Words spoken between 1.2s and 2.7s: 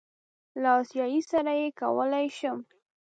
سره یې کولی شم.